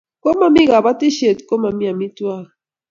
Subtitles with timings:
[0.21, 2.49] ko mami kabetishiet ko mami amitwangik